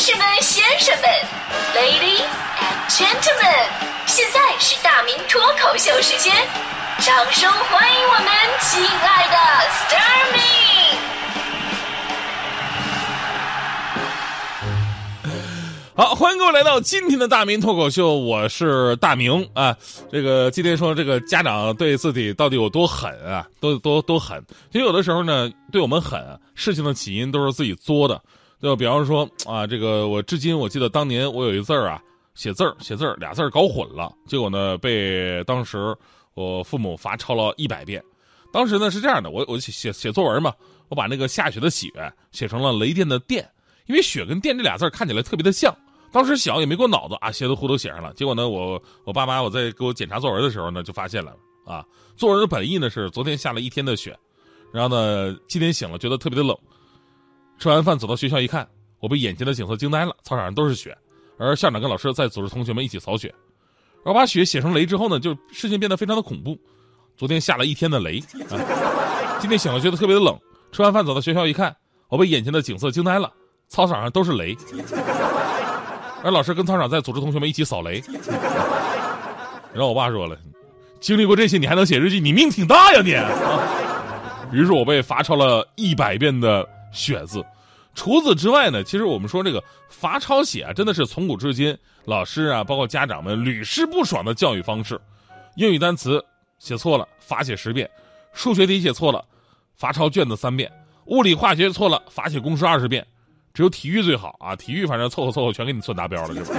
[0.00, 1.04] 士们、先生们
[1.76, 2.24] ，Ladies
[2.56, 3.68] and Gentlemen，
[4.06, 6.34] 现在是大明脱口秀时间，
[7.00, 8.24] 掌声欢迎我们
[8.62, 9.36] 亲爱的
[9.68, 10.40] s t a r m y
[15.94, 19.76] 好，欢迎各位来到今天的大明脱口秀，我是大明啊。
[20.10, 23.46] 这个今天说这个家长对自己到底有多狠啊？
[23.60, 24.42] 多多多狠！
[24.72, 28.18] 其实有的时候呢，对我们狠，事情的起因都是自己作的。
[28.60, 32.02] 就比方说啊，这个我至今我记得当年我有一字儿啊，
[32.34, 35.96] 写字儿写字儿俩字儿搞混了，结果呢被当时
[36.34, 38.02] 我父母罚抄了一百遍。
[38.52, 40.52] 当时呢是这样的，我我写写作文嘛，
[40.88, 41.88] 我把那个下雪的雪
[42.32, 43.48] 写成了雷电的电，
[43.86, 45.74] 因为雪跟电这俩字看起来特别的像。
[46.12, 48.12] 当时小也没过脑子啊，写的糊涂写上了。
[48.14, 51.34] 结果呢，我我爸妈我在给我检查作文的时候呢，就发现了
[51.64, 51.84] 啊，
[52.16, 54.14] 作文的本意呢是昨天下了一天的雪，
[54.72, 56.54] 然后呢今天醒了觉得特别的冷。
[57.60, 58.66] 吃完饭走到学校一看，
[59.00, 60.16] 我被眼前的景色惊呆了。
[60.22, 60.96] 操场上都是雪，
[61.38, 63.32] 而校长跟老师在组织同学们一起扫雪。
[64.02, 66.58] 而把雪写成雷之后呢，就事情变得非常的恐怖。
[67.18, 68.18] 昨天下了一天的雷
[68.48, 68.56] 啊，
[69.40, 70.34] 今天醒了觉得特别的冷。
[70.72, 71.76] 吃完饭走到学校一看，
[72.08, 73.30] 我被眼前的景色惊呆了。
[73.68, 74.56] 操场上都是雷，
[76.24, 78.02] 而老师跟操场在组织同学们一起扫雷。
[79.74, 80.34] 然后我爸说了，
[80.98, 83.10] 经历过这些你还能写日记，你命挺大呀你。
[84.58, 86.66] 于是我被罚抄了一百遍的。
[86.92, 87.40] 血字，
[88.00, 94.98] 除此之外呢，其实我们说这个罚抄写啊，真的是从古至今老师啊，包括家长们屡试不爽的教育方式。
[95.56, 96.24] 英语单词
[96.58, 97.86] 写错了，罚写十遍；
[98.32, 99.22] 数学题写错了，
[99.76, 100.66] 罚抄卷子三遍；
[101.08, 103.06] 物理化学错了，罚写公式二十遍。
[103.52, 106.58] 只有体育最好啊，体育反正凑合凑合全给你算达标了，是吧？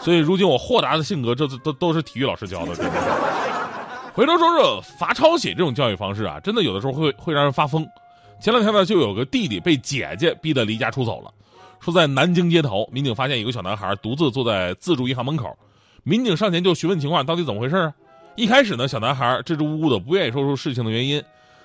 [0.00, 2.74] 所以如今我豁达的性格，这都都是体育老师教的。
[4.12, 7.88] 回头说说罚抄写这种教育方式啊，真的有的时候会会让人发疯。
[8.40, 11.32] 前两天呢，就有个弟弟被姐姐逼得离家出走了。
[11.80, 15.56] 说在南京街头，民警发现一个小男孩独自坐在自助银行门口，
[16.02, 17.92] 民警上前就询问情况，到底怎么回事啊？
[18.34, 21.22] 一开始呢，小男孩支支吾吾的，不愿意说出事情的原因。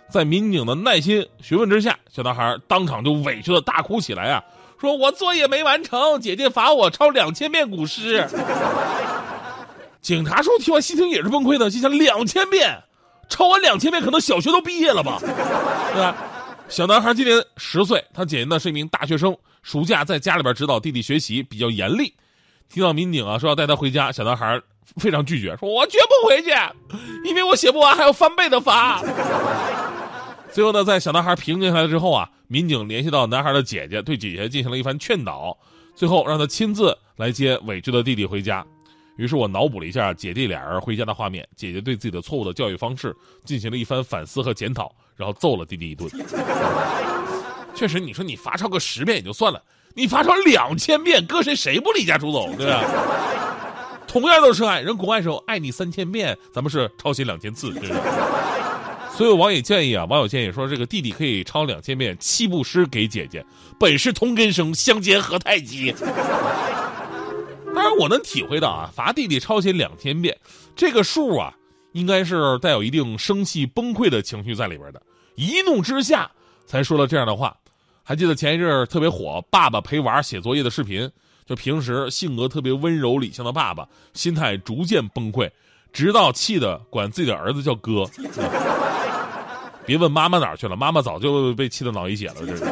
[0.10, 4.44] 在民警的耐心询问之下，小男孩当场就委屈的大哭起来啊，
[4.80, 8.28] 说我作业没完成，姐姐罚我抄两千遍古诗。
[10.02, 12.82] 警察叔听完心情也是崩溃的，心想两千遍，
[13.30, 16.16] 抄完两千遍，可能小学都毕业了吧，对吧？
[16.72, 22.14] 小男孩今年十岁，他姐姐呢是一名大学生，暑假在家里边指导弟弟学习，比较严厉。
[22.70, 24.58] 听到民警啊说要带他回家，小男孩
[24.96, 26.50] 非常拒绝，说我绝不回去，
[27.28, 29.04] 因为我写不完还要翻倍的罚。
[30.54, 35.58] 最后呢，在小男孩平静下来之后啊，民警联系到男孩的姐姐，对姐姐进行了一番劝导，
[35.94, 38.66] 最后让他亲自来接委屈的弟弟回家。
[39.22, 43.16] 于是我脑补了一下姐弟俩人回家的画面，姐姐对自己的错误的教育方式
[43.46, 44.92] 进行了一番反思和检讨。
[45.16, 46.10] 然后揍了弟弟一顿。
[47.76, 49.62] 确实，你说你罚抄个十遍也就算了，
[49.94, 52.84] 你罚抄两千遍，搁谁谁不离家出走，对吧？
[54.08, 57.92] 同样都是爱，人国外时候爱你三千遍，咱们是抄写两千次，对？
[59.16, 63.46] 所以网友建议啊，网友建议说，这个弟弟可以抄两千遍七步诗给姐姐，
[63.80, 65.94] 本是同根生，相煎何太急。
[68.02, 70.36] 我能体会到啊，罚弟弟抄写两千遍，
[70.76, 71.54] 这个数啊，
[71.92, 75.02] 应该是带有一定生气崩溃的情绪在里边的。
[75.36, 76.30] 一怒之下
[76.66, 77.56] 才说了这样的话，
[78.04, 81.10] 还记得前一阵特别火，爸爸陪娃写作业的视频。
[81.46, 85.50] 就平时性格特别温柔理性的爸爸，心态逐渐崩溃，
[85.92, 88.06] 直到气得管自己的儿子叫哥。
[89.86, 92.36] 别问妈妈哪儿去了，妈妈早就被气得脑溢血了。
[92.46, 92.64] 这是。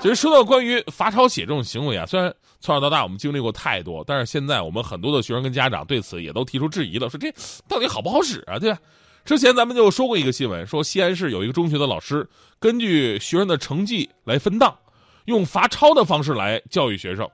[0.00, 7.32] 其实说到关于罚抄写这种行为啊，虽然从小到大我们经历过太多，但是现在我们很多的学生跟家长对此也都提出质疑了，说这
[7.66, 8.58] 到底好不好使啊？
[8.58, 8.78] 对吧？
[9.24, 12.28] 之前咱们就说过一个新闻，说西安市有一个中学的老师，
[12.60, 14.76] 根据学生的成绩来分档，
[15.24, 17.28] 用罚抄的方式来教育学生，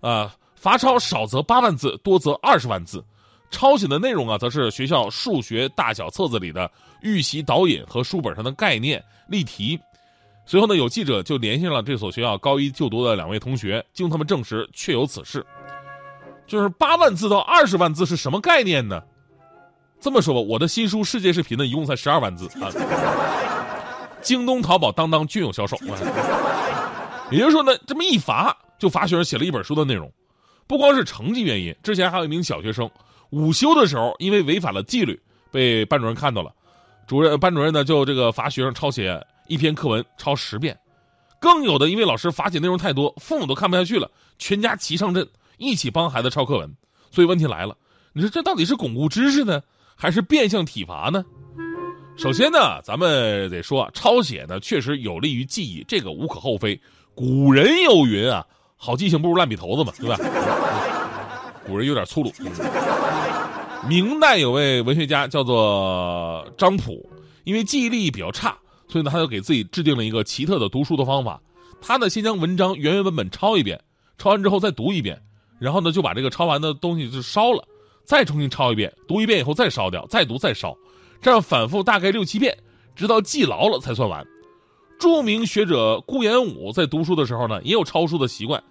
[0.00, 3.02] 啊，罚抄少则八万字，多则二十万字，
[3.50, 9.80] 抄写的内容啊，则是学校数学大小册子里的预习导引和书本上的概念例题。
[10.50, 15.46] 随后呢，有记者就联系了这所学校高一就读的两位同学，经他们证实，确有此事。
[16.44, 19.00] 就是八万字到二十万字是什么概念呢？
[20.00, 22.66] 这么说吧，我的新书《世界视频》呢，一共才十二万字啊。
[24.22, 25.76] 京东、淘宝、当当均有销售。
[27.30, 30.12] 也就是说呢，这么一罚，就罚学生写了一本书的内容。
[30.66, 32.90] 不光是成绩原因，之前还有一名小学生，
[33.30, 35.16] 午休的时候因为违反了纪律，
[35.52, 36.52] 被班主任看到了。
[37.06, 40.78] 主任、班主任呢，就这个罚学生抄写一篇课文，抄十遍。
[41.40, 44.08] 更有的因为老师罚写内容太多，父母都看不下去了，
[44.38, 46.72] 全家齐上阵，一起帮孩子抄课文。
[47.10, 47.76] 所以问题来了，
[48.12, 49.60] 你说这到底是巩固知识呢？
[49.96, 51.24] 还是变相体罚呢？
[52.16, 56.80] 首先呢，咱们得说，抄写呢确实有利于记忆，这个无可厚非。
[57.12, 58.46] 古人有云啊
[58.78, 60.16] ，“好记性不如烂笔头子嘛，对吧？
[61.66, 62.32] 古人有点粗鲁。
[63.88, 67.04] 明代有位文学家叫做张溥，
[67.42, 68.56] 因为记忆力比较差，
[68.90, 71.40] 所以呢，他就给自己制定了一个奇特的读书的方法。
[71.80, 73.80] 他呢，先将文章原原本本抄一遍，
[74.18, 75.22] 抄完之后再读一遍，
[75.58, 77.64] 然后呢，就把这个抄完的东西就烧了，
[78.04, 80.76] 再重新抄一遍，读一遍以后再烧掉，再读再烧，
[81.22, 82.58] 这样反复大概六七遍，
[82.96, 84.26] 直到记牢了才算完。
[84.98, 88.62] 著名学者顾炎武在读书的时候呢，也有抄书的习惯，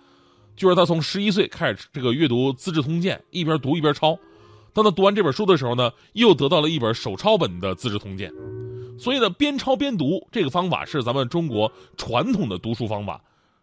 [0.55, 4.15] 就是他从十一岁开始这个阅读《资治通鉴》，一边读一边抄。
[4.71, 8.31] 当他读完这本书的时候呢，又得到了一本手抄本的《资治通鉴》。
[8.99, 13.21] 所以呢，边抄边读这个方法是咱们中国传统的读书方法。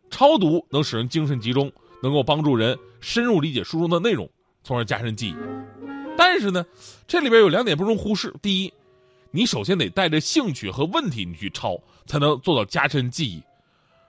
[0.08, 1.70] 抄读能使人精神集中，
[2.02, 4.28] 能够帮助人深入理解书中的内容，
[4.62, 5.36] 从而加深记忆。
[6.16, 6.64] 但是呢，
[7.06, 8.72] 这里边有两点不容忽视：第一，
[9.30, 13.42] 你首先得带着兴趣和问题你去抄，才能做到加深记忆。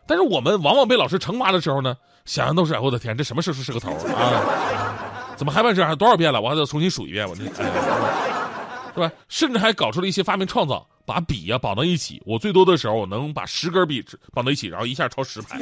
[0.07, 5.33] 但是我们往往被老师惩罚的时候呢，想象都是我的天，这什么事是个头啊？
[5.35, 5.83] 怎么还办事？
[5.83, 6.39] 还多少遍了？
[6.39, 9.11] 我还得重新数一遍，我这，是吧？
[9.27, 10.87] 甚至还搞出了一些发明创造。
[11.07, 15.57] 把笔呀绑到一起，我最多的时候我能把十根笔绑到一起，然后一下抄十排。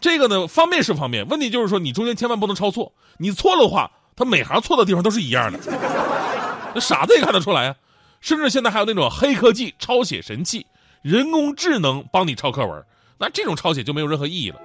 [0.00, 5.60] 这个呢方便是方便，问题就是说你中间千万不能抄错，你错了话，它每行错的地方都是一样的，
[6.74, 7.76] 那傻子也看得出来啊。
[8.20, 10.66] 甚至现在还有那种黑科技抄写神器，
[11.00, 12.84] 人工智能帮你抄课文，
[13.18, 14.60] 那这种抄写就没有任何意义了。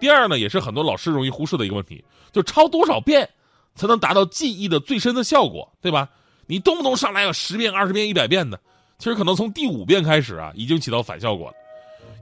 [0.00, 3.30] 第二呢，也是很多老师容易忽视的一个问题，就抄多少遍
[3.76, 6.08] 才能达到记忆的最深的效果，对吧？
[6.52, 8.60] 你动不动上来要十遍、二十遍、一百遍的，
[8.98, 11.54] 其实可能从第五遍开始啊，已经起到反效果了。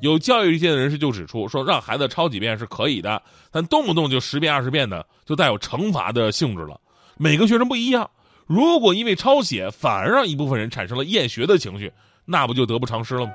[0.03, 6.81] 有教育界的人士就指出说，让孩子抄几遍是可以的，但动不动就十遍、二十遍的，就带有惩罚的性质了。
[7.17, 8.09] 每个学生不一样，
[8.47, 11.93] 如果因为抄写反而让一部分人产生了厌学的情绪，
[12.25, 13.33] 那不就得不偿失了吗？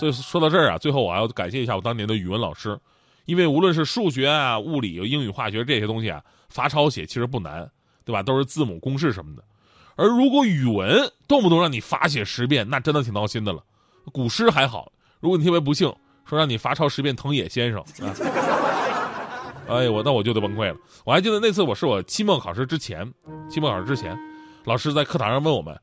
[0.00, 2.74] 所以说到这儿啊，最后我还要感谢一下我当年的语文老师，
[3.26, 7.70] 因为无论是数学啊、物理、英语、化学这些东西啊，罚抄写其实不难，
[8.02, 8.22] 对吧？
[8.22, 9.44] 都是字母、公式什么的。
[9.96, 13.62] 而如果语文动不动让你罚写十遍，那真的挺闹心的了。
[14.12, 15.92] 古诗还好，如果你特别不幸
[16.28, 18.14] 说让你罚抄十遍《藤野先生》，啊，
[19.68, 20.76] 哎我那我就得崩溃了。
[21.04, 23.10] 我还记得那次我是我期末考试之前，
[23.48, 24.16] 期末考试之前，
[24.64, 25.76] 老师在课堂上问我们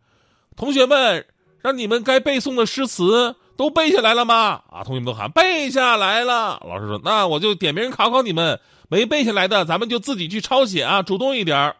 [0.55, 1.25] 同学们，
[1.59, 4.61] 让你们该背诵的诗词都背下来了吗？
[4.69, 6.61] 啊，同学们都喊背下来了。
[6.65, 11.75] 老师说那我就点名考考你们，没背下来的咱们就自己去抄写啊，主动一点。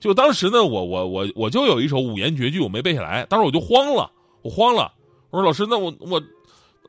[0.00, 4.10] 就当时呢，我我我我就有一首五言绝句，我没背下来，当时我就慌了，
[4.40, 4.90] 我慌了，
[5.30, 6.20] 我说老师，那我我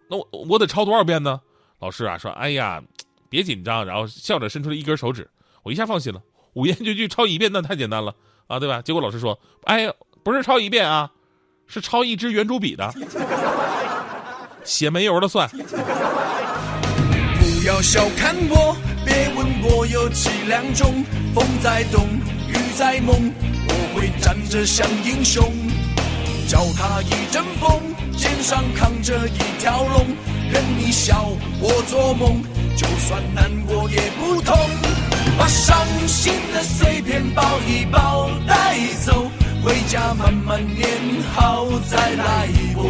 [0.07, 1.41] 那我我得抄多少遍呢？
[1.79, 2.81] 老师啊说，哎呀，
[3.29, 5.29] 别紧张，然后笑着伸出了一根手指，
[5.63, 6.21] 我一下放心了，
[6.53, 8.15] 五言绝句抄一遍那太简单了
[8.47, 8.81] 啊，对吧？
[8.81, 9.93] 结果老师说，哎，
[10.23, 11.11] 不是抄一遍啊，
[11.67, 12.91] 是抄一支圆珠笔的，
[14.63, 15.49] 写没油的算。
[15.49, 15.57] 不
[17.67, 18.75] 要小看我，
[19.05, 21.03] 别问我有几两重，
[21.33, 22.07] 风在动。
[22.77, 23.31] 在梦，
[23.67, 25.43] 我会站着像英雄，
[26.47, 27.79] 脚踏一阵风，
[28.17, 30.07] 肩上扛着一条龙，
[30.51, 31.29] 任你笑
[31.59, 32.41] 我做梦，
[32.75, 34.57] 就算难过也不痛。
[35.37, 35.77] 把伤
[36.07, 39.29] 心的碎片抱一抱带走，
[39.63, 40.87] 回家慢慢念
[41.33, 42.83] 好再来过。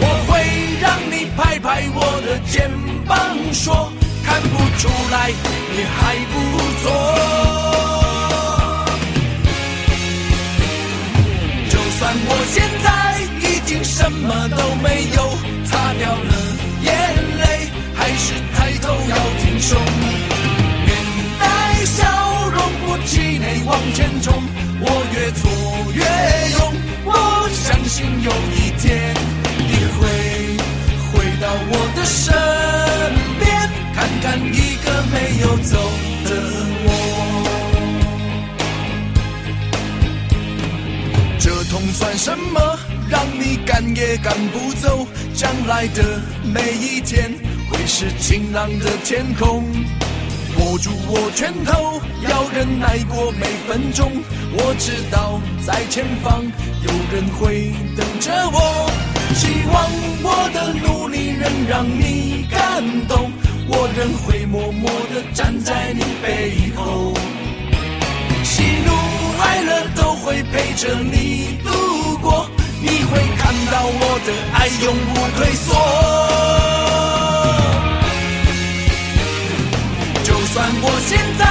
[0.00, 2.70] 我会让你拍拍我的肩
[3.06, 3.16] 膀，
[3.52, 3.92] 说
[4.24, 5.30] 看不出来
[5.72, 6.34] 你还不
[6.82, 7.97] 错。
[11.98, 12.86] 算我现在
[13.42, 15.36] 已经什么都没有，
[15.66, 16.34] 擦掉了
[16.80, 16.94] 眼
[17.40, 19.76] 泪，还是抬头要挺胸，
[42.16, 42.78] 什么？
[43.10, 45.06] 让你赶也赶不走。
[45.34, 47.32] 将来的每一天
[47.70, 49.64] 会是晴朗的天空。
[50.58, 54.10] 握住我拳头，要忍耐过每分钟。
[54.52, 56.44] 我知道在前方
[56.82, 58.90] 有人会等着我。
[59.34, 59.90] 希望
[60.24, 63.30] 我的努力能让你感动，
[63.68, 67.14] 我仍会默默地站在你背后。
[70.28, 72.46] 会陪着你度过，
[72.82, 75.66] 你会看到我的爱永不退缩。
[80.22, 81.42] 就算我现在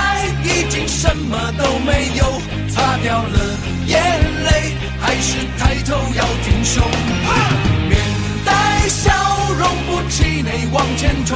[0.43, 3.57] 已经什么都没有，擦掉了
[3.88, 4.00] 眼
[4.43, 6.84] 泪，还是抬头要挺胸，
[7.89, 8.00] 面
[8.46, 9.12] 带笑
[9.57, 11.36] 容不气馁往前冲。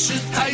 [0.00, 0.49] 是太